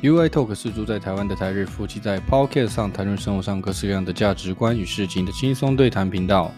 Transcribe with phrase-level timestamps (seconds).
[0.00, 6.52] UI Talk 是住在台湾的台日夫妻在 Podcast 上谈论生活上各式各样的价值观与事情的轻松对谈频道。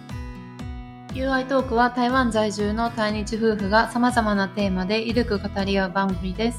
[1.15, 6.59] UI トークは台湾在住の対日夫婦が様々なテーマでゆるく語り合う番組です。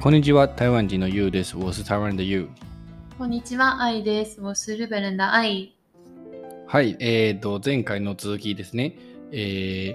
[0.00, 1.58] こんにちは、台湾人の You です。
[1.58, 2.48] 我是台湾的 You。
[3.18, 4.40] こんにちは、愛です。
[4.40, 5.81] 我是日本人的愛。
[6.72, 8.96] はい、えーと、前回の続きですね。
[9.30, 9.94] え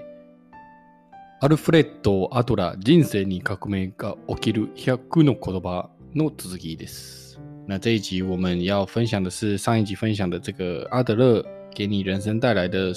[1.40, 7.40] アルフレッド・アトラ人生に革命が起きる100の言葉の続きです。
[7.66, 12.92] 那这一集我们要分享的是上一集分享的这个阿德勒给你人生带来的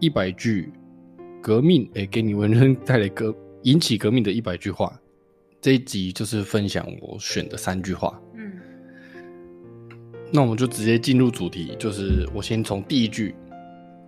[0.00, 0.72] 一百句
[1.40, 3.32] 革命，诶，欸给你人生带来革
[3.62, 5.00] 引起革命的一百句话。
[5.60, 8.20] 这一集就是分享我选的三句话。
[10.31, 10.31] うん。
[10.31, 13.35] 那我们就直接进入主题，就是我先从第一句，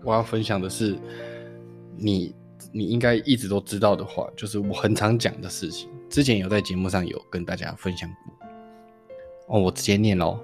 [0.03, 0.97] 我要分享的是
[1.97, 2.35] 你
[2.72, 9.58] 你应该一直都知道的话，就是我很常讲的事情，之前有在节目上有跟大家分享过。
[9.58, 10.39] 哦，我直接念喽。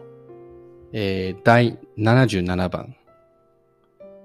[0.91, 2.94] えー、第77番。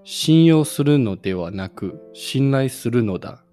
[0.03, 3.45] 信用するのではなく、信頼するのだ。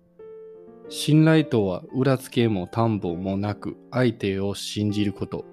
[0.87, 5.43] 信頼とは裏付けも担保もなく相手を信じること。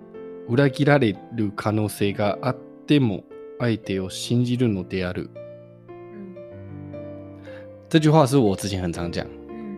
[0.50, 2.56] 裏切られる可能性があっ
[2.88, 3.24] ても
[3.60, 5.30] 相手を信じるのである。
[5.88, 6.36] うん。
[7.88, 9.26] 这句话是我之前很常讲。
[9.26, 9.78] うん。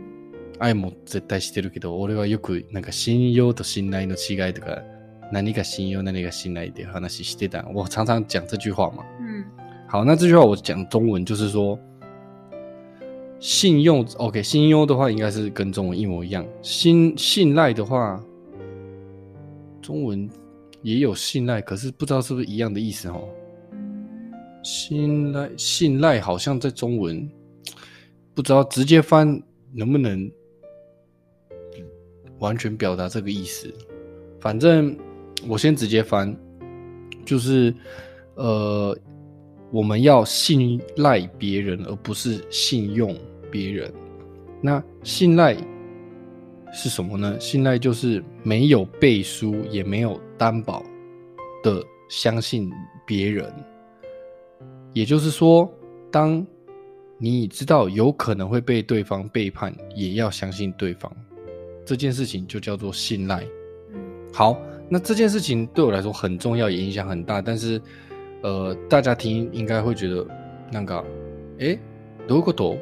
[0.60, 4.82] 愛も絶対してるけど、俺はよくなんか信用と信頼の違いとか、
[5.32, 7.66] 何が信用、何が信頼っていう話してた。
[7.74, 9.04] 我常常讲这句话嘛。
[9.20, 9.46] うん。
[9.90, 11.78] 好，那这句话我讲中文就是说，
[13.40, 16.46] 信用 OK，信用的话应该是跟中文一模一样。
[16.62, 18.24] 信信赖的话，
[19.82, 20.30] 中文
[20.82, 23.28] 也有信赖，可是不知道是不是一样的意思哦。
[24.64, 27.28] 信赖信赖好像在中文
[28.36, 29.28] 不知道直接翻
[29.74, 30.32] 能不能
[32.40, 33.74] 完全表达这个意思。
[34.40, 34.96] 反正
[35.48, 36.36] 我先直接翻，
[37.26, 37.74] 就是
[38.36, 38.96] 呃，
[39.72, 43.16] 我们要信赖别人，而不是信用
[43.50, 43.92] 别人。
[44.62, 45.56] 那信赖
[46.73, 47.39] 是什么呢？
[47.41, 50.83] 信赖就是没有背书，也没有担保
[51.63, 52.71] 的相信
[53.07, 53.53] 别人。
[54.93, 55.73] 也就是说，
[56.11, 56.47] 当
[57.19, 61.11] 你知道有可能会被对方背叛，也要相信对方。
[61.85, 63.43] 这件事情就叫做信赖。
[63.93, 64.33] うん。
[64.33, 67.41] 好，那这件事情对我来说很重要，也影响很大。
[67.41, 67.81] 但是，
[68.43, 70.27] 呃，大家听应该会觉得，
[70.73, 71.05] なんか、
[71.59, 71.79] え、
[72.27, 72.77] どういうこと？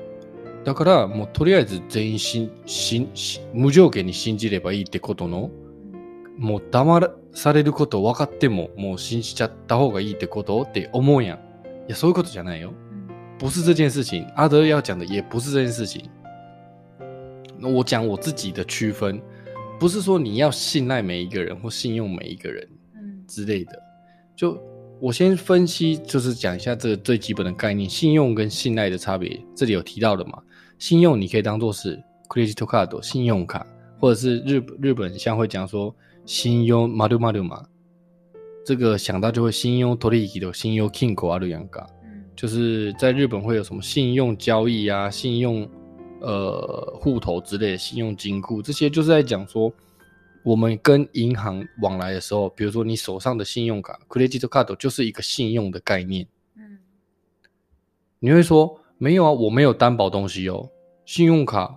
[0.65, 5.49] だからもうとりあえず全員信信信無条件に信じればいいってことの？
[6.37, 11.37] もう騙らされること分かってももう信じちゃった方がいいってことって思うやん。
[11.37, 11.41] い
[11.89, 12.71] やそういうことじゃないよ。
[12.71, 13.39] うん。
[13.39, 16.09] 不是这件事情，阿德要讲的也不是这件事情。
[17.57, 19.21] 那我讲我自己的区分，
[19.79, 23.25] 不是说你要信赖每一个人或信用每一个人うん。
[23.27, 23.71] 之类的。
[24.35, 24.61] 就
[25.01, 29.41] 我先分析，就是讲一下这个最基本的概念，信用跟信赖的差别。
[29.55, 30.41] 这里有提到的嘛？
[30.78, 33.66] 信用你可以当做是 credit card 信用卡，
[33.98, 35.94] 或者是日日本像会讲说
[36.24, 37.64] 信用马鲁马鲁嘛，
[38.64, 41.86] 这个想到就会信用取引的信用 king 口阿鲁洋嘎。
[42.02, 42.24] うん。
[42.34, 45.68] 就是在日本会有什么信用交易啊、信用
[46.20, 49.72] 呃户头之类的信用金库，这些就是在讲说，
[50.42, 56.26] 我们跟银行往来的时候，比如说你手上的信用卡 （credit card） 就是一个信用的概念。
[56.56, 56.78] うん。
[58.18, 60.68] 你会说 没有啊，我没有担保东西哦，
[61.04, 61.74] 信用卡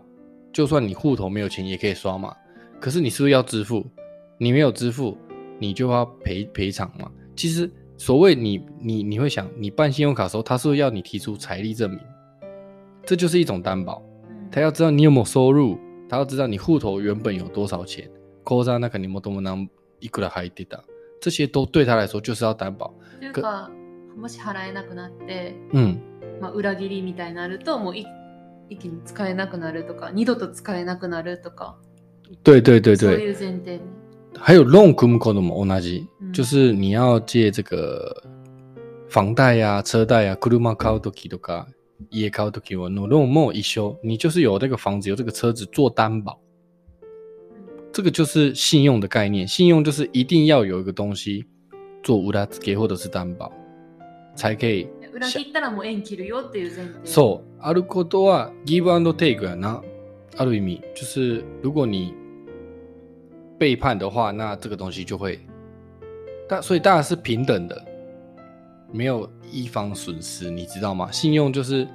[0.53, 2.35] 就算你户头没有钱也可以刷嘛，
[2.79, 3.85] 可是你是不是要支付？
[4.39, 5.17] 你没有支付，
[5.59, 7.11] 你就要赔赔偿嘛。
[7.35, 11.99] 其实所谓你你你会想，你办信用卡的时候，他是不是要你提出财力证明？
[13.03, 14.01] 这就是一种担保。
[14.27, 14.51] うん。
[14.51, 18.09] 他要知道你有没有收入，他要知道你户头原本有多少钱。
[18.43, 19.69] 口座那肯定もともなん
[19.99, 20.79] いくら入ってた，
[21.19, 22.93] 这些都对他来说就是要担保。
[23.19, 23.69] というか、
[24.15, 25.99] もし払えなくなって、嗯，
[26.40, 28.06] まあ、裏切りみたいになると、もうい
[28.68, 31.76] 一気に使えなくなるとか、二度と使えなくなるとか、
[32.42, 32.96] 对对对对。
[32.96, 33.80] そういう前提に。
[34.38, 38.24] 还有 loan 組むことも同じ，嗯就是你要借这个
[39.08, 41.66] 房贷呀、车贷呀、車買う時とか
[42.10, 46.38] 家買う時はの loan も一緒，你就是有这个房子有这个车子做担保，
[47.92, 49.46] 这个就是信用的概念。
[49.46, 51.44] 信用就是一定要有一个东西
[52.02, 53.52] 做裏付け或者是担保，
[54.34, 54.88] 才可以。
[55.13, 56.99] 裏切ったらもう縁切るよっていう前提。
[57.05, 59.81] そう、あることは give and take やな。
[60.37, 62.13] ある意味就是如果你
[63.57, 65.39] 背叛的话，那这个东西就会，
[66.47, 67.83] 但所以大家是平等的，
[68.91, 71.11] 没有一方损失，你知道吗？
[71.11, 71.87] 信用就是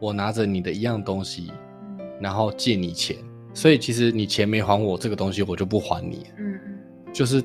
[0.00, 3.16] 我拿着你的一样东西，うん然后借你钱，
[3.54, 7.40] 所以其实你钱没还我，这个东西我就不还你，うんうん就是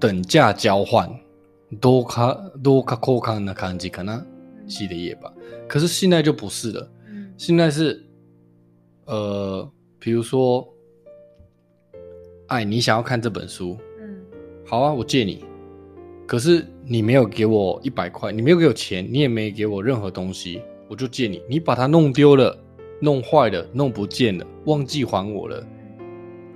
[0.00, 1.08] 等价交换，
[1.80, 2.32] 多卡
[2.62, 4.22] 多卡交換な感じかな，
[4.68, 5.32] 系的业吧。
[5.68, 8.02] 可是现在就不是了，うん现在是，
[9.06, 10.66] 呃，比如说，
[12.46, 14.24] 哎，你想要看这本书，うん
[14.64, 15.44] 好啊，我借你。
[16.26, 21.42] 可是你没有给我一百块，你没有给我钱，你也没给我任何东西，我就借你。
[21.48, 22.56] 你把它弄丢了、
[23.00, 25.64] 弄坏了、弄不见了、忘记还我了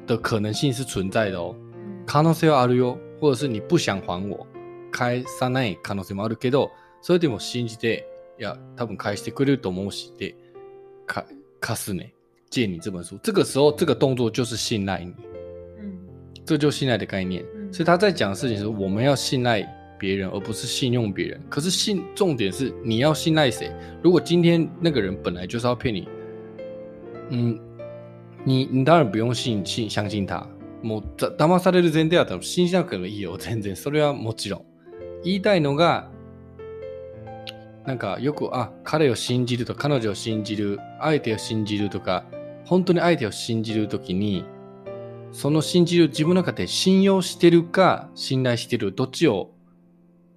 [0.07, 1.55] 的可能性是存在的哦。
[1.57, 4.45] うん可能性はあるよ，或者是你不想还我，
[4.96, 6.72] 返さない可能性もあるけど、
[7.02, 8.08] それでも信じて、
[8.40, 10.36] いや、多分返してくれると思うしで、
[11.06, 11.26] か
[11.60, 12.14] 貸すね。
[12.50, 15.12] 借你这本书，这个时候这个动作就是信赖你。
[15.80, 16.00] うん
[16.46, 17.44] 这就信赖的概念。
[17.54, 19.62] 嗯所以他在讲的事情是，我们要信赖
[20.00, 21.42] 别人，而不是信用别人。
[21.50, 23.70] 可是信重点是你要信赖谁？
[24.02, 26.08] 如果今天那个人本来就是要骗你，
[27.32, 27.60] 嗯，
[28.46, 30.48] 你你当然不用信信相信他。
[30.84, 34.66] もうだ騙される前提だったら信じなくてもいいよ全然それはもちろん
[35.26, 36.10] 言いたいのが
[37.86, 42.26] なんかよくあ彼を信じるとか彼女を信じる相手を信じるとか
[42.66, 44.46] 本当に相手を信じるときに
[45.32, 49.52] その信じる自分の中で信用してるか信頼してるどっちを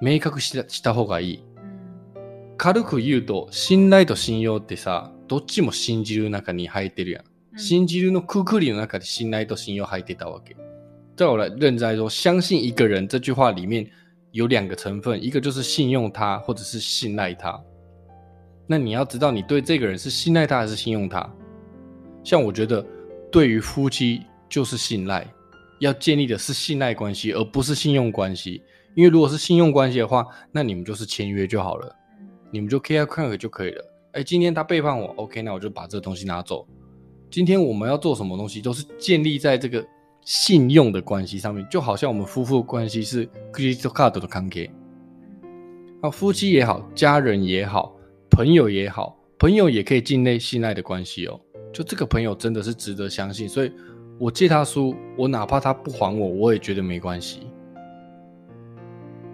[0.01, 1.37] 明確したした方がいい。
[1.37, 7.23] うん軽く言うと信頼と信用ってさどっちも信じる中に入ってるやん。
[7.53, 10.57] うん信じるのくくりの中で信頼と信用入ってたわけ。
[11.17, 13.89] 在我来认知来说，相信一个人这句话里面
[14.33, 17.59] 有两个成分，一个就是信用他，或者是信赖他。
[18.67, 21.29] 那你要知道，你对这个人是信赖他还是信用他？
[22.23, 22.85] 像我觉得，
[23.33, 25.27] 对于夫妻就是信赖，
[25.81, 28.63] 要建立的是信赖关系，而不是信用关系。
[28.95, 31.95] 因为如果是信用关系的话，那你们就是签约就好了，
[32.51, 33.85] 你们就 K I 看就可以了。
[34.13, 36.67] 哎，今天他背叛我，OK，那我就把这个东西拿走。
[37.31, 39.87] 今天我们要做什么东西，都是建立在这个
[40.29, 44.71] 信用的关系上面，就好像我们夫妇关系是 credit card 的関係。
[46.03, 47.97] 啊，夫妻也好，家人也好，
[48.29, 51.41] 朋友也好，朋友也可以进类信赖的关系哦。
[51.73, 53.73] 就这个朋友真的是值得相信，所以
[54.19, 57.47] 我借他书，我哪怕他不还我，我也觉得没关系。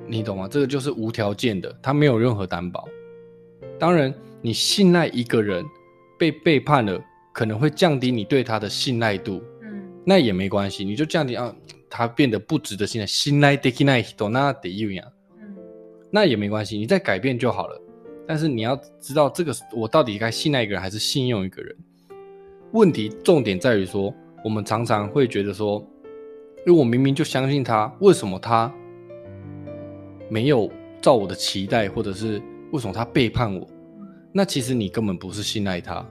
[0.06, 0.46] 你懂吗？
[0.46, 2.88] 这个就是无条件的，他没有任何担保。
[3.80, 5.64] 当然，你信赖一个人
[6.16, 7.02] 被背叛了，
[7.32, 9.42] 可能会降低你对他的信赖度，
[10.05, 11.53] 那也没关系，你就降低啊，
[11.89, 15.05] 他变得不值得信赖，信赖できない人なって言うやん。
[15.05, 15.11] うん
[16.11, 17.79] 那也没关系，你再改变就好了。
[18.27, 21.75] 但是你要知道，这个我到底该信赖一个人还是信用一个人？
[22.71, 24.13] 问题重点在于说，
[24.43, 25.83] 我们常常会觉得说，
[26.65, 28.71] 因为我明明就相信他，为什么他
[30.29, 30.71] 没有
[31.01, 33.67] 照我的期待，或者是为什么他背叛我？
[34.31, 36.07] 那其实你根本不是信赖他，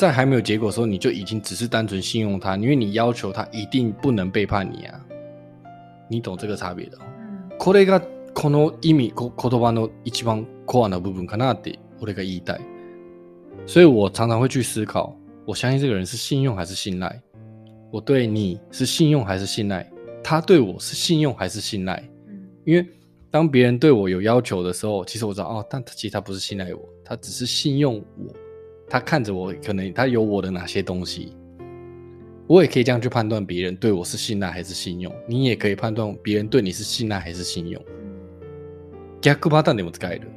[0.00, 5.00] 在还没有结果的时候，你就已经只是单纯信用他，因为你要求他一定不能背叛你啊。
[6.08, 7.00] 你懂这个差别的哦。
[7.00, 8.02] うんこれが
[8.34, 12.60] この意味、こ言葉の一番コアな部分かなって俺が言いたい。
[13.66, 15.16] 所以我常常会去思考，
[15.46, 17.18] 我相信这个人是信用还是信赖？
[17.90, 19.90] 我对你是信用还是信赖？
[20.22, 22.02] 他对我是信用还是信赖？
[22.28, 22.86] うん因为
[23.30, 28.34] 当别人对我有要求的时候，其实我知道哦，但他其实他不是信赖我，他只是信用我。
[28.90, 31.32] 他看着我，可能他有我的哪些东西，
[32.46, 35.12] 我也可以这样去判断别人对我是信赖还是信用。
[35.26, 37.82] 你也可以判断别人对你是信赖还是信用。
[39.22, 40.28] 逆パターンでも使える。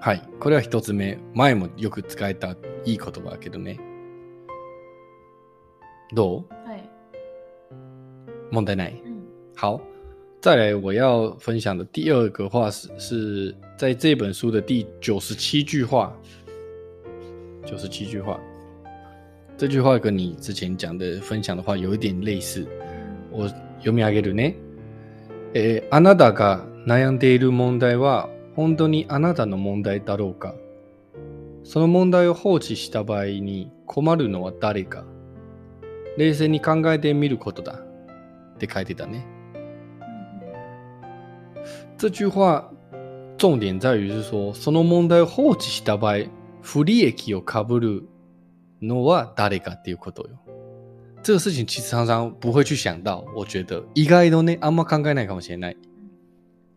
[0.00, 0.22] はい。
[0.40, 1.18] これは一つ目。
[1.34, 3.78] 前もよく使えたいい言葉だけどね。
[6.12, 6.88] どうはい
[8.50, 9.00] 問題ない。
[9.04, 9.18] うん
[9.54, 9.80] 好，
[10.40, 16.12] 再来我要分享的第二个话是是在这本书的第九十七句话。
[17.65, 18.39] 九十七句话，
[19.57, 22.67] 这句话跟你之前讲的分享的话有一点类似。
[23.31, 23.47] 我
[23.79, 24.55] 読み上げるね。
[25.53, 30.55] えーあなたが悩んでいる問題は本当にあなたの問題だろうか？
[31.63, 35.05] その問題を放置した場合に困るのは誰か？
[36.17, 37.79] 冷静に考えてみることだ。
[38.55, 39.25] って書いてたね。
[41.97, 42.69] 这句话
[43.37, 46.25] 重点在于是说，その問題を放置した場合、
[46.63, 48.07] 不利益を被る
[48.81, 50.39] のは誰かっていうことよ。
[51.21, 55.77] 这个事情其实常常不会去想到，我觉得意外とね、あんま考えないかもしれない。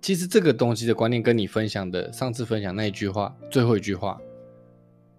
[0.00, 4.18] 其实这个东西的观念跟你分享的上次分享那一句话，最后一句话，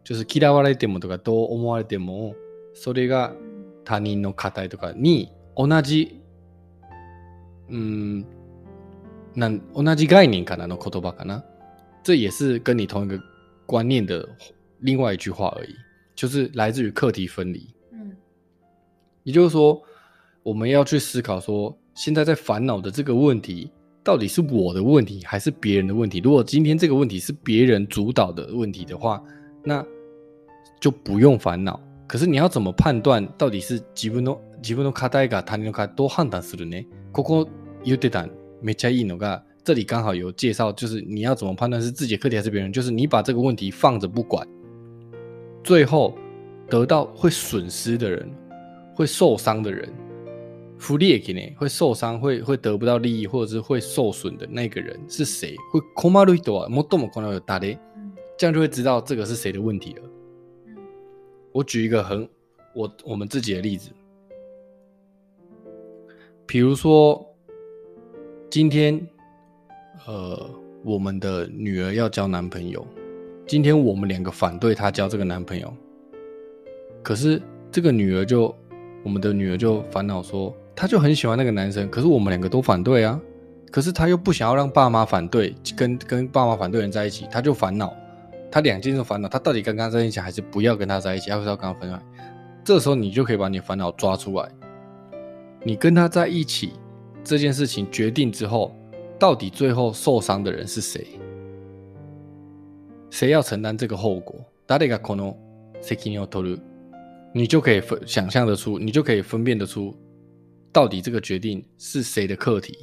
[0.04, 2.36] 就是嫌われてもとかどう思われても、
[2.74, 3.34] それが
[3.84, 6.22] 他人の課題とかに同じ、
[7.70, 8.26] 嗯，
[9.36, 11.44] 那同じ概念かなの言葉かな。
[12.04, 13.20] 这也是跟你同一个
[13.66, 14.30] 观念的
[14.81, 15.75] 另外一句话而已，
[16.15, 17.67] 就是来自于课题分离。
[17.93, 18.13] うん
[19.25, 19.81] 也就是说，
[20.43, 23.71] 我们要去思考说，现在在烦恼的这个问题，
[24.03, 26.19] 到底是我的问题还是别人的问题？
[26.19, 29.23] 如果今天这个问题是别人主导的问题的话，
[29.63, 29.85] 那
[30.81, 31.81] 就不用烦恼。
[32.09, 36.87] 可是你要怎么判断到底是自分の自分の課題が他人の課題どう判断するね？
[37.13, 37.49] ここ
[37.85, 38.27] 言ってた
[38.61, 42.73] めっちゃいいのが，这里刚好有介绍，就是你要怎么判断是自己的课题还是别人？
[42.73, 44.47] 就是你把这个问题放着不管，
[45.67, 46.15] 最后
[46.69, 48.29] 得到会损失的人。
[48.95, 49.91] 会受伤的人，
[50.77, 55.57] 福利给呢会受伤，会会得不到利益，或者是会受损的那个人是谁？
[55.73, 57.79] 会困る人はもっとも困る誰？
[57.97, 60.03] うん这样就会知道这个是谁的问题了。
[60.67, 60.77] うん
[61.53, 62.29] 我举一个很
[62.75, 63.91] 我我们自己的例子，
[66.47, 67.27] 比如说
[68.51, 69.01] 今天，
[70.07, 70.51] 呃，
[70.85, 72.87] 我们的女儿要交男朋友，
[73.48, 75.74] 今天我们两个反对她交这个男朋友，
[77.02, 78.54] 可是这个女儿就
[79.04, 83.18] 我们的女儿就烦恼说，她就很喜欢那个男生，可是我们两个都反对啊，
[83.72, 87.94] 可是她又不想要让爸妈反对，跟跟爸妈反对人在一起，她就烦恼。
[88.52, 92.02] 他两件事烦恼，他到底跟他在一起还是不要跟他在一起，还是要跟他分开？
[92.64, 94.50] 这时候你就可以把你烦恼抓出来。
[95.64, 96.74] 你跟他在一起
[97.24, 98.74] 这件事情决定之后，
[99.20, 101.06] 到底最后受伤的人是谁？
[103.10, 104.46] 谁要承担这个后果？
[104.68, 105.38] 誰がこの
[105.82, 106.62] 責任を取る？
[107.34, 109.96] 你就可以分想象得出，你就可以分辨得出，
[110.72, 112.74] 到底这个决定是谁的课題。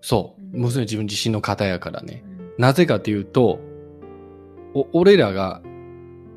[0.00, 2.22] そう、もうすでに自分自身の課題やからね。
[2.24, 3.58] うんなぜかというと、
[4.74, 5.62] お俺らが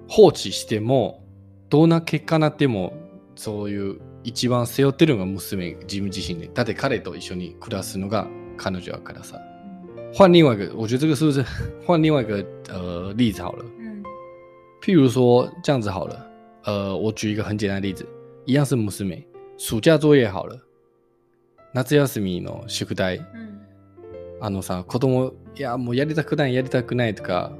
[0.07, 1.21] 放置しても、
[1.69, 2.93] どんな結果になっても、
[3.35, 6.49] そういう一番背負ってるのが娘、自分自身で。
[6.53, 9.41] だって彼と一緒に暮らすのが彼女やからさ。
[10.13, 11.43] 换另外一个，我觉得这个是不是
[11.85, 13.65] 换另外一个呃例子好了？
[13.79, 14.03] うん
[14.81, 16.27] 譬如说这样子好了，
[16.65, 18.05] 呃，我举一个很简单的例子，
[18.45, 19.23] 一样是娘，
[19.57, 20.59] 暑假作业好了，
[21.73, 23.53] 夏休みの宿題うん
[24.41, 27.53] あのさ、子供、いや、もうやりたくない、やりたくないとか、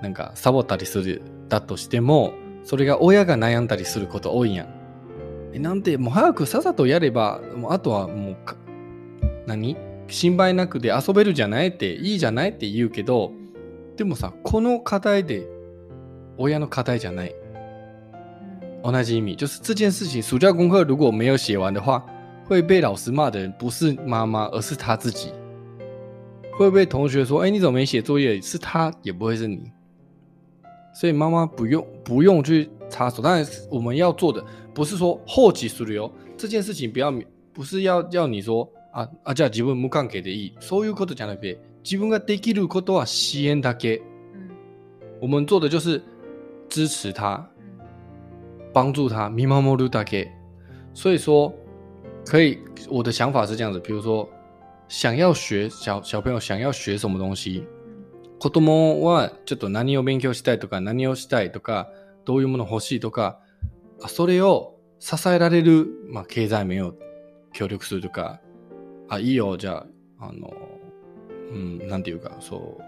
[0.00, 2.32] なんか、サボったりする、だとしても、
[2.64, 4.68] それが親が悩んだりすること多いやん。
[5.52, 8.56] え、なんで、もう早くさっさとやれば、もうあとはもうか、
[9.46, 9.76] 何？
[10.12, 13.32] 心配なくで遊べるじゃないって、いいじゃないって言うけど、
[13.96, 15.46] でもさ、この課題で、
[16.36, 17.34] 親の課題じゃない。
[18.84, 22.04] 同じ意味，就是这件事情，暑假功课如果没有写完的话，
[22.44, 25.32] 会被老师骂的人不是妈妈，而是他自己。
[26.58, 29.72] 会被同学说：“哎，你怎么没写作业？”是他，也不会是你。
[30.94, 33.22] 所以妈妈不用不用去插手。
[33.22, 37.10] 当然，我们要做的不是说后期するよ这件事情，不要
[37.54, 40.56] 不是要要你说啊啊，じゃあ自分無関係でいい。
[40.60, 43.98] そういうことじゃなくて、自分ができることは支援だけ。
[43.98, 46.02] うん我们做的就是
[46.68, 47.46] 支持他，
[47.78, 47.82] う
[48.68, 50.30] ん帮助他，見守るだけ。
[50.94, 51.54] 所以说，
[52.26, 52.58] 可以，
[52.90, 54.28] 我的想法是这样子，比如说，
[54.88, 57.64] 想要学小小朋友想要学什么东西，
[58.38, 61.88] 子供はちょっと何を勉強したいとか、何をしたいとか、
[62.24, 63.38] どういうもの欲しいとか、
[64.02, 66.94] あそれを支えられる、まあ、経済面を
[67.52, 68.40] 協力するとか、
[69.08, 69.86] あ、いいよ、じゃ
[70.18, 70.52] あ、あの、
[71.50, 72.82] うん、なんていうか、そう、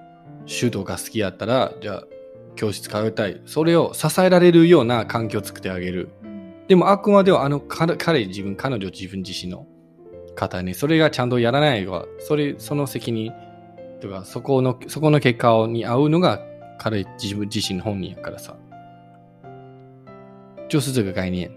[0.46, 2.04] 修道が好きやったら、じゃあ、
[2.56, 3.40] 教室通いたい。
[3.46, 6.08] それを支えられるような環境を作ってあげる。
[6.68, 9.66] でもあくまではあの彼自分、彼女自分自身の
[10.34, 13.32] 方に、それがちゃんとやらないは、それ、その責任
[14.00, 16.40] とか、そこの、そこの結果に合うのが
[16.78, 18.56] 彼自分自身の本人やからさ。
[20.68, 21.50] 就是这个概念。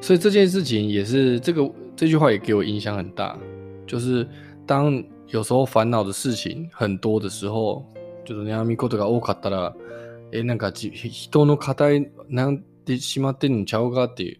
[0.00, 1.70] 所以这件事情也是这个
[2.00, 3.38] 这句话也给我影响很大，
[3.86, 4.26] 就是
[4.66, 7.84] 当有时候烦恼的事情很多的时候，
[8.24, 9.76] 就是悩み事が多かったら、
[10.32, 14.38] え、なんかじ人の課題なんてしまってんのちゃうかっていう、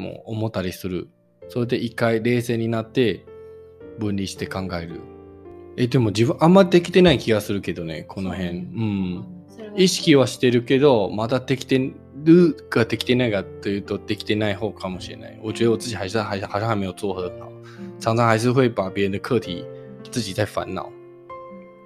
[0.00, 1.08] もう思ったりする。
[1.48, 3.26] それで一回冷静になって
[3.98, 5.00] 分離して考える。
[5.76, 8.50] え、でも自分あんまできてない気がするけどね、この辺。
[8.50, 9.24] うん。
[9.74, 11.92] 意識はしてるけど、まだできて
[12.23, 15.39] るかできてないかというとできてない方かもしれない。
[15.41, 19.65] 我觉得我自己还是还好像还没有做很好，うん常常还是会把别人的课题
[20.11, 20.89] 自己在烦恼，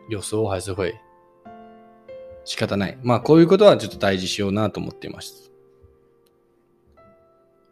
[0.10, 0.94] 有时候还是会。
[2.46, 2.98] 仕方ない。
[3.04, 5.52] まあこういうことはちょっと大事しようなと思っています。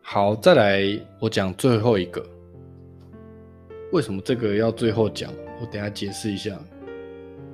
[0.03, 2.23] 好，再来我讲最后一个。
[3.91, 5.31] 为什么这个要最后讲？
[5.59, 6.59] 我等一下解释一下。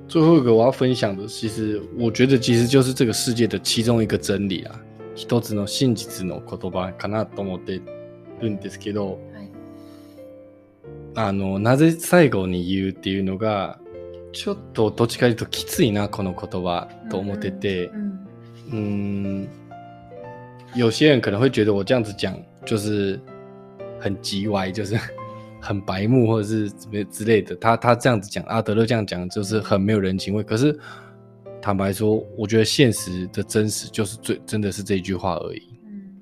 [0.06, 4.78] 最后一个我要分享的，其实我觉得其实就是这个世界的其中一个真理啊。
[5.19, 7.81] 一つの真実の言葉かなと思って
[8.39, 9.49] るんですけど、はい
[11.15, 13.79] あの、なぜ最後に言うっていうのが、
[14.31, 18.27] ちょっとどっちかというときついな、この言葉と思ってて，うん
[18.71, 19.47] 嗯，
[20.73, 23.19] 有些人可能会觉得我这样子讲就是
[23.99, 24.97] 很叽歪，就是
[25.59, 27.53] 很白目或者是怎么之类的。
[27.57, 30.41] 他他这样子讲，阿德勒这样讲就是很没有人情味。
[30.43, 30.79] 可是
[31.61, 35.61] 坦白说，我觉得现实的真实就是最真的是这一句话而已。
[35.83, 36.21] うん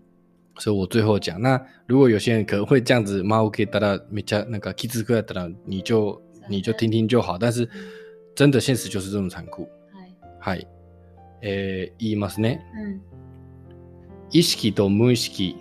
[0.60, 7.38] 所以我最后讲，那如果有些人可能会这样子，妈我可以达到没加那个 kids 课达到，你就你就听听就好。
[7.38, 7.70] 但是
[8.36, 9.67] 真的现实就是这种残酷。
[9.94, 10.67] はいはい。
[11.41, 12.60] えー言いますね。
[12.75, 13.01] うん
[14.32, 15.56] 意識と無意識、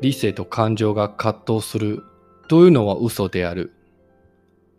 [0.00, 2.02] 理性と感情が葛藤する
[2.48, 3.72] というのは嘘である。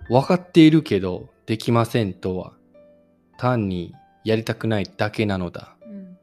[0.09, 2.53] 分かっているけどできませんとは、
[3.37, 5.75] 単にやりたくないだけなのだ。
[5.85, 6.17] うん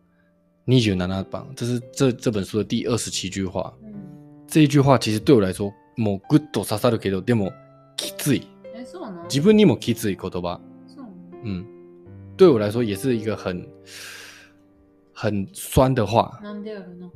[0.69, 3.75] 27番，这是这这本书的第二十七句话。
[3.83, 3.95] うん
[4.47, 7.52] 这一句话其实对我来说，もうグッと刺さるけど、でも
[7.97, 8.47] きつい。
[8.75, 9.23] えそうなの？
[9.25, 10.61] 自分にもきつい言葉。
[10.87, 11.07] そう
[11.45, 11.67] 嗯，
[12.37, 13.69] 对我来说也是一个很
[15.12, 16.38] 很酸的话。
[16.43, 17.11] なんでやろな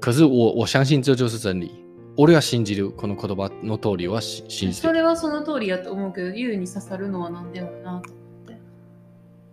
[0.00, 1.70] 可是我我相信这就是真理。
[2.16, 4.94] 俺は信じるこの言葉の通りはし信じてそる。
[4.98, 8.60] れはその通りやと思うけど、ユウに刺さるのはなんでやろなと思って。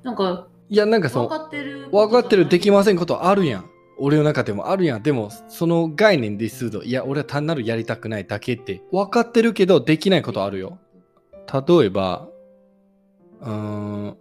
[0.03, 1.89] なんか、いやなんかそ分かのってる。
[1.91, 2.99] 分かってるできませんん。
[2.99, 3.69] ことあるやん。
[3.97, 5.03] 俺の中でもあるやん。
[5.03, 10.79] でもその概念ですると、いや俺は単なるやりたくないだけって分かってるけどできないことあるよ。。
[11.53, 12.27] 例えば、
[13.41, 14.17] うーん、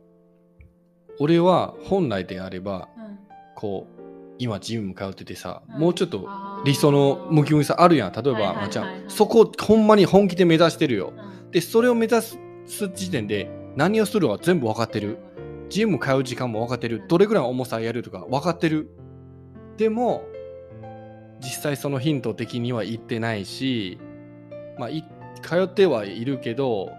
[1.18, 3.18] 俺は本来であれば、うん
[3.56, 4.02] こう、
[4.38, 6.28] 今ジム通っててさ、うんもうちょっと
[6.64, 8.12] 理想のムキムキさあるやん。
[8.12, 11.12] 例えば、まあちゃん、そこそこほんまに本気で目指してるよ。
[11.16, 12.36] うんで、それを目指す
[12.94, 15.18] 時点で何をするか全部分かってる。
[15.75, 17.02] ジム通う時間も分かってる。
[17.09, 18.90] どれぐらいの重さやるとか分かってる。
[19.76, 20.23] でも、
[21.40, 23.99] 実際そのヒント的には言ってないし、
[24.78, 24.88] まあ、
[25.43, 26.93] 通ってはいるけど、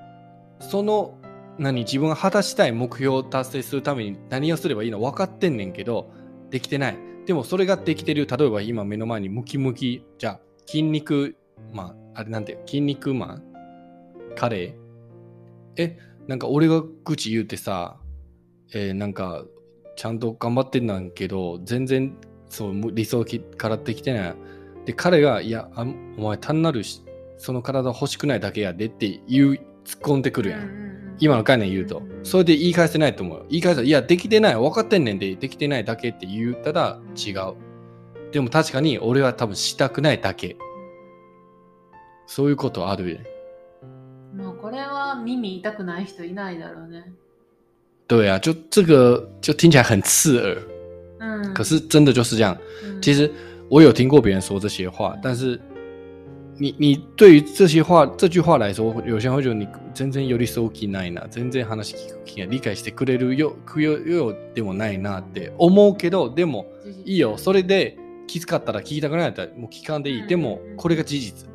[0.60, 1.17] その、
[1.58, 6.11] 何、自分が果たしたい目標を達成するために何をすればいいの分かってんねんけど、
[6.50, 6.98] できてない。
[7.25, 8.27] でもそれができてる。
[8.27, 11.38] 例えば今目の前にムキムキ、じゃあ筋肉、
[11.72, 13.44] まあ、あれなんて、筋肉マン？
[14.35, 15.81] カレー？
[15.81, 18.01] え、なんか俺が口言うてさ、
[18.73, 19.45] えーなんか
[19.95, 22.15] ちゃんと頑張ってんなんけど、全然
[22.49, 23.25] そうむ理想
[23.57, 24.35] からできてない。
[24.85, 25.85] で、彼が、いや、あ
[26.17, 27.03] お前単なるし
[27.37, 29.53] その体欲しくないだけやでって言う、
[29.85, 30.61] 突っ込んでくるやん。
[30.61, 30.85] うんうんうん
[31.19, 33.45] 今の概念言うとそれで言い返せないと思うよ。
[33.49, 34.55] 言い返せいや、できてない。
[34.55, 37.55] 分かってんねんで、できてないだけって言ったら違う。
[38.31, 40.57] でも確かに俺は多分したくないだけ。
[42.27, 43.23] そういうことあるね。
[44.33, 47.13] まあこれは耳痛くない人いないだろうね。
[48.07, 50.57] 对啊，就这个就听起来很刺耳，
[51.20, 51.53] うん。
[51.53, 52.55] 可是真的就是这样。
[52.83, 53.31] うん其实
[53.70, 55.59] 我有听过别人说这些话，但是
[56.57, 66.68] 你你对于这些话这句话来说，有些人会觉得你全然寄り添う気ないな、全然話聞く気が理解してくれるよくよよでもないなって思うけど、でも
[67.03, 70.22] いいよ、それできつかったら聞きたくないったらもう聞かんでいい。
[70.22, 71.50] うんでもこれが事実。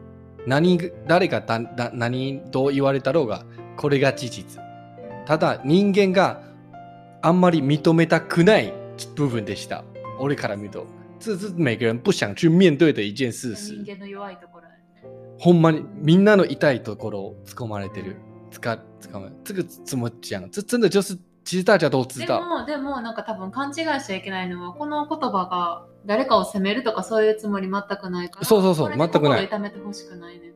[0.47, 3.45] 何が誰がだだ何どう言われたろうが
[3.77, 4.61] これが事実。
[5.31, 6.43] ただ人間が
[7.23, 8.75] あんまり認めたくない
[9.15, 9.85] 部分でした。
[10.19, 10.87] 俺から見ると。
[11.21, 13.87] 这是每个人不想去面对的一件事实人。
[13.87, 14.67] 間の弱いところ。
[15.39, 18.17] ほんまにみんなの痛いところを突っ込まれてる。
[18.51, 20.51] つか、つかま这个怎么讲？
[20.51, 22.41] 这真的就是其实大家都知道。
[22.41, 28.45] でも、でもなんか多分勘違いしちゃいけないのは、この言葉が誰かを責めるとかそういうつもり全くないから。
[28.45, 30.49] そうそうそう全くない心痛めてほしくないね。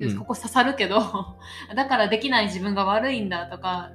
[0.00, 1.02] うんここ刺さるけど、
[1.76, 3.90] だからできない自分が悪いんだとか、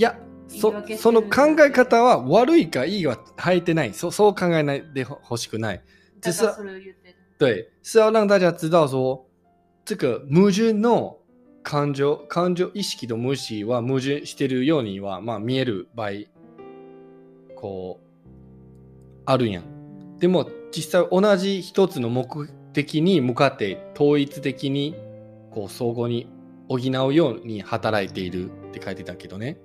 [0.00, 3.92] いや、そその考え方は悪いかいいは入ってない。
[3.92, 5.82] そそう考えないでほしくない。
[6.22, 7.16] だからそれを言ってる。
[7.38, 9.26] 对，是要让大家知道说，
[9.84, 11.18] 这个矛盾の
[11.62, 16.10] 感情、感情意識と無視は矛盾してるようには、まあ見える場合、
[17.54, 18.08] こう、
[19.26, 20.18] あるんやん。
[20.18, 24.96] でも実際同じ一つの目的に向かって統一的に
[25.50, 26.26] こう相互に
[26.70, 29.58] 補うように働いているって書いてたけどね。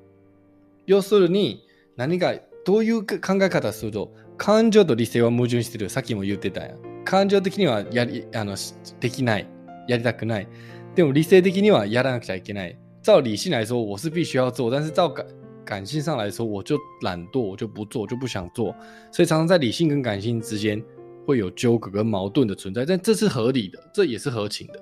[0.86, 1.66] 要するに
[1.98, 5.90] 何がどういう考え方すると感情と理性は矛盾してる。
[5.90, 7.04] さっきも言ってたやん。
[7.06, 8.56] 感情的にはやりあの
[9.00, 9.48] できない。
[9.88, 10.48] やりたくない。
[10.96, 12.78] でも理性的にはやらなくちゃいけない。
[13.04, 15.26] 照理性来说，我是必须要做，但是照感
[15.64, 18.76] 感性上来说，我就懒惰，我就不做，我就不想做。
[19.12, 20.84] 所以常常在理性跟感性之间
[21.26, 24.80] 会有纠葛跟矛盾的存在，但这是合理的，这也是合情的。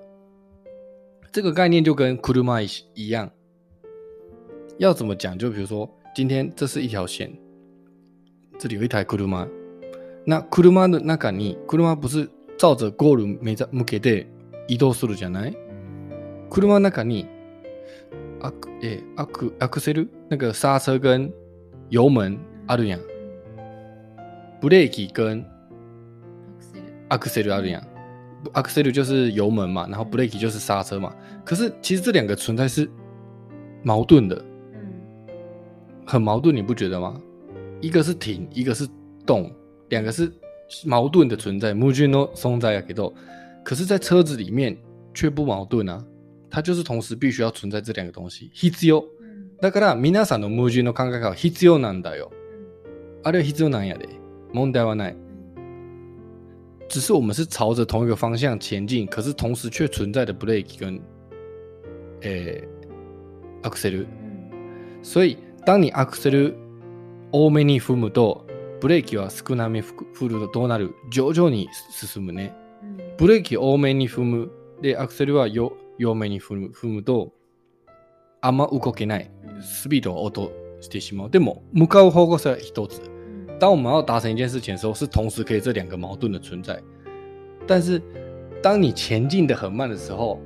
[1.34, 2.64] 这个概念就跟 kuruma
[2.94, 3.30] 一样，
[4.83, 5.37] 要怎么讲？
[5.39, 7.33] 就比如说，今天这是一条线，
[8.59, 9.49] 这里有一台 kuruma，
[10.25, 14.27] 那 kuruma 的中に kuruma 不是照着ゴール目ざ向けて
[14.67, 15.57] 移動するじゃない？
[16.51, 17.27] 車の中に
[18.41, 21.33] アク诶アクアクセル那个刹车跟
[21.91, 23.01] 油门あるやん。
[24.61, 25.47] ブレーキ跟
[26.51, 27.07] アクセル。
[27.09, 27.87] アクセルあるやん。
[28.53, 31.15] アクセル就是油门嘛，然后 brake 就是刹车嘛。
[31.45, 32.89] 可是其实这两个存在是
[33.83, 34.52] 矛盾的，うん。
[36.07, 37.21] 很矛盾，你不觉得吗？
[37.81, 38.89] 一个是停，一个是
[39.25, 39.53] 动，
[39.89, 40.33] 两个是
[40.85, 41.75] 矛盾的存在。
[41.75, 43.13] 矛盾の存在やけど，
[43.65, 44.77] 可是，在车子里面
[45.15, 46.05] 却不矛盾啊，
[46.51, 48.51] 它就是同时必须要存在这两个东西。
[48.53, 48.99] 必要。
[48.99, 49.09] うん
[49.61, 52.31] だから皆さんの矛盾の考え方は必要なんだよ。
[52.33, 52.39] うん
[53.25, 54.09] あれは必要なんやで。
[54.53, 55.17] 問題はない。
[56.89, 60.99] 只是我们是朝着同一个方向前进，可是同时却存在的 brake 跟
[62.23, 62.63] 诶
[63.63, 64.07] axle。
[65.03, 66.56] う ん所以当你 axle
[67.32, 68.46] 多めに踏むと、
[68.80, 70.94] ブレーキは少なめ振るとどうなる？
[71.10, 72.54] 徐々に進むね。
[72.84, 74.52] うんブレーキ多めに踏む。
[74.82, 77.32] で、アクセルはよ弱めに踏む踏むと、
[78.42, 79.32] あんま動けない。
[79.62, 81.30] スピードを落としてしまう。
[81.30, 83.02] でも、向かう方向性は一つ。
[83.02, 83.14] うん
[83.60, 86.82] 当我们要达成一件事情的时候，是同时可以这两个矛盾的存在。
[87.66, 88.02] 但是，
[88.62, 90.42] 当你前进的很慢的时候，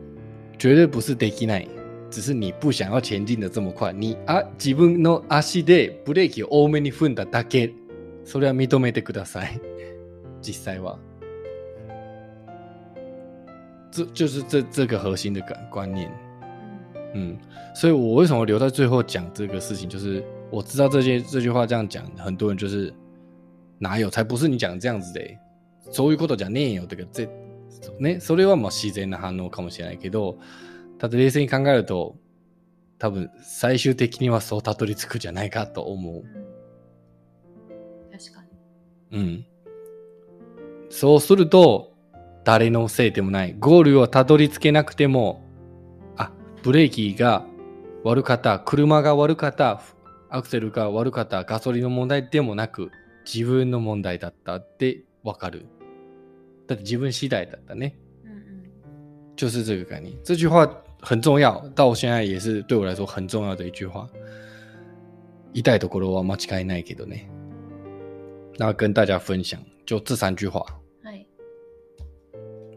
[0.59, 1.67] 绝对不是 d e k i n a
[2.09, 3.91] 只是你不想要前进的这么快。
[3.93, 7.73] 你啊，自分の足でブレーキを多めに踏んだだけ。
[8.23, 9.59] それは認めてください。
[10.41, 10.97] 実際は。
[13.91, 16.09] 这就是这这个核心的感观念。
[16.09, 16.27] うん
[17.13, 17.37] 嗯，
[17.73, 22.93] 所以我为什么留在最后讲这个事情，就是我知道这件这句话这样讲，很多人就是
[23.79, 25.21] 哪有，才不是你讲这样子的、
[25.89, 27.29] そういうことじゃねえよとか、ぜ
[27.99, 30.37] ね、それはもう自然な反応かもしれないけど、
[30.99, 32.17] ただ冷静に考えると、
[32.99, 36.23] 多分最終的にはそうたどり着くじゃないかと思う。
[38.11, 38.43] 確か
[39.11, 39.17] に。
[39.17, 39.45] うん。
[40.89, 41.93] そうすると、
[42.43, 43.55] 誰のせいでもない。
[43.59, 45.43] ゴールをたどり着けなくても、
[46.15, 46.31] あ、
[46.63, 47.45] ブレーキが
[48.03, 49.81] 悪かった、車が悪かった、
[50.29, 52.91] アクセルが悪かった、ガソリンの問題でもなく、
[53.31, 55.67] 自分の問題だったってわかる。
[56.67, 57.99] だって自分次第だったね。
[58.23, 58.47] うんうん
[59.37, 60.17] 就是这个概念。
[60.23, 64.09] 这句话很重要，到现在也是对我来说很重要的一句话。
[65.53, 67.29] 痛いところは間違いないけどね。
[68.57, 70.65] 那跟大家分享，就这三句话。
[71.03, 71.27] はい。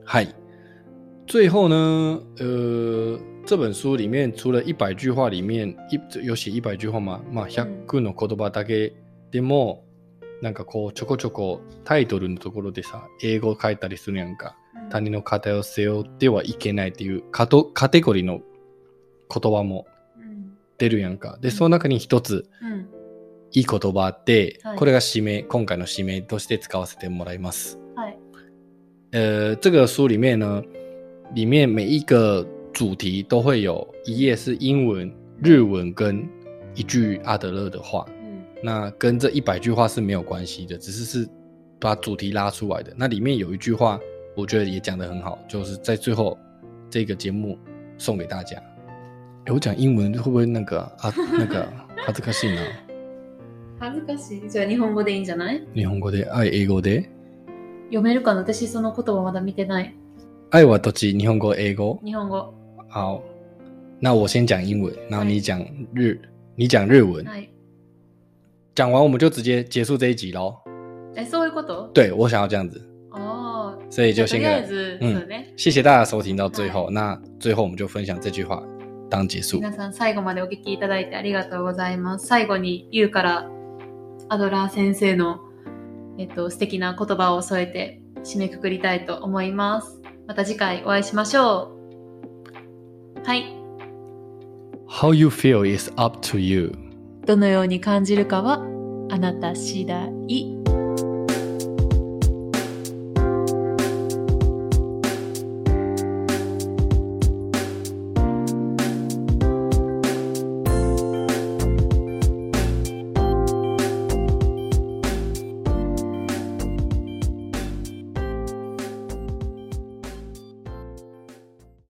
[0.05, 0.27] 嗨，
[1.27, 7.21] 最后呢，呃，这本书里面除了一百句话里面一有写一百句话吗？
[7.31, 8.93] まあ100の言葉だけ
[9.31, 9.85] でも
[10.41, 14.57] なんかこうちょこちょこタイトルのところでさ英語書いたりするやんか。
[14.91, 18.41] 他人の偏を背負ってはいけないっていうカトカテゴリーの
[19.33, 19.87] 言葉も
[20.19, 21.39] うん出るやんか。
[21.41, 22.89] で、その中に一つうん
[23.53, 27.79] いい言葉あって、はいこれが締め、今回の締めとして使わせてもらいます。
[27.97, 28.19] はい。
[29.13, 30.63] 呃，这个书里面呢，
[31.35, 36.29] 里面每一个主题都会有一页是英文、日文跟
[36.75, 38.07] 一句阿德勒的话。
[38.09, 38.21] うん
[38.63, 41.29] 那跟这一百句话是没有关系的，只是是
[41.81, 42.93] 把主题拉出来的。
[42.95, 43.99] 那里面有一句话，
[44.40, 46.38] 我觉得也讲得很好，就是在最后
[46.90, 47.58] 这个节目
[47.98, 48.58] 送给大家。
[49.46, 51.14] 诶我讲英文会不会那个啊？
[51.38, 51.68] 那个
[52.08, 52.62] 恥ずかしいな。
[53.80, 54.50] 恥ずかしい。
[54.50, 57.10] じゃあ日本語でいいんじゃない日本語で、愛英語で。
[57.90, 59.96] 読めるかな私その言葉まだ見てない。
[60.52, 61.18] 愛はどっち？
[61.18, 62.00] 日本語、英語？
[62.04, 62.54] 日本語。
[62.90, 63.22] 好，
[64.00, 65.60] 那我先讲英文，然后你讲
[65.94, 66.20] 日，
[66.56, 67.24] 你讲日文。
[67.26, 67.50] はい。
[68.74, 70.56] 讲完我们就直接结束这一集喽。
[71.16, 72.89] え、そういうこと对我想要这样子，ああ。
[73.91, 75.53] 所以就とりあえ先跟ず、うんそうね。
[75.57, 76.89] 谢谢大家收听到最后。
[76.91, 78.63] 那最后我们就分享这句话
[79.11, 79.59] 当结束。
[79.59, 82.27] 皆さん最後までお聞きいただいてありがとうございます。
[82.27, 83.51] 最後に言うから
[84.29, 85.41] アドラー先生の、
[86.19, 90.01] えっと、素敵な言葉を添えて締めくくりたいと思います。
[90.29, 91.73] また次回お会いしましょ
[93.17, 93.27] う。
[93.27, 93.57] はい。
[94.89, 96.73] How you feel is up to you.
[97.27, 98.61] どのように感じるかは
[99.11, 100.60] あなた次第。